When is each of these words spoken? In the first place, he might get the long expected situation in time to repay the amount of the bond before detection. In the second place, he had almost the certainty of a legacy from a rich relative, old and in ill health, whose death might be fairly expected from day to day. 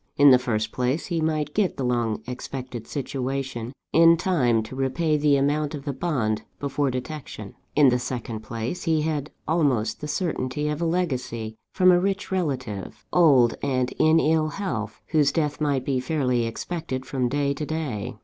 In 0.17 0.31
the 0.31 0.39
first 0.39 0.71
place, 0.71 1.05
he 1.05 1.21
might 1.21 1.53
get 1.53 1.77
the 1.77 1.83
long 1.83 2.23
expected 2.25 2.87
situation 2.87 3.71
in 3.93 4.17
time 4.17 4.63
to 4.63 4.75
repay 4.75 5.15
the 5.15 5.35
amount 5.37 5.75
of 5.75 5.85
the 5.85 5.93
bond 5.93 6.41
before 6.59 6.89
detection. 6.89 7.53
In 7.75 7.89
the 7.89 7.99
second 7.99 8.39
place, 8.39 8.85
he 8.85 9.03
had 9.03 9.29
almost 9.47 10.01
the 10.01 10.07
certainty 10.07 10.69
of 10.69 10.81
a 10.81 10.85
legacy 10.85 11.53
from 11.75 11.91
a 11.91 11.99
rich 12.01 12.31
relative, 12.31 13.05
old 13.13 13.53
and 13.61 13.91
in 13.99 14.19
ill 14.19 14.47
health, 14.47 14.99
whose 15.09 15.31
death 15.31 15.61
might 15.61 15.85
be 15.85 15.99
fairly 15.99 16.47
expected 16.47 17.05
from 17.05 17.29
day 17.29 17.53
to 17.53 17.65
day. 17.67 18.17